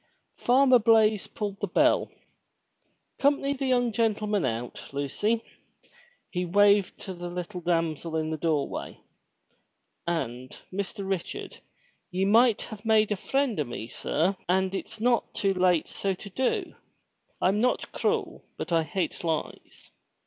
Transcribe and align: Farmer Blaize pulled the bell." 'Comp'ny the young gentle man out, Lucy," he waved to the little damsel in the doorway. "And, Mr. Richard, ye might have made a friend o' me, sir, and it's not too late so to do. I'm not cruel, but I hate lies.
Farmer 0.37 0.79
Blaize 0.79 1.27
pulled 1.27 1.59
the 1.59 1.67
bell." 1.67 2.09
'Comp'ny 3.19 3.53
the 3.53 3.67
young 3.67 3.91
gentle 3.91 4.25
man 4.25 4.45
out, 4.45 4.91
Lucy," 4.93 5.43
he 6.31 6.43
waved 6.43 6.99
to 7.01 7.13
the 7.13 7.29
little 7.29 7.61
damsel 7.61 8.15
in 8.17 8.31
the 8.31 8.37
doorway. 8.37 8.99
"And, 10.07 10.57
Mr. 10.73 11.07
Richard, 11.07 11.59
ye 12.09 12.25
might 12.25 12.63
have 12.63 12.83
made 12.83 13.11
a 13.11 13.15
friend 13.15 13.59
o' 13.59 13.63
me, 13.63 13.87
sir, 13.89 14.35
and 14.49 14.73
it's 14.73 14.99
not 14.99 15.35
too 15.35 15.53
late 15.53 15.87
so 15.87 16.15
to 16.15 16.31
do. 16.31 16.73
I'm 17.39 17.61
not 17.61 17.91
cruel, 17.91 18.43
but 18.57 18.71
I 18.71 18.81
hate 18.81 19.23
lies. 19.23 19.91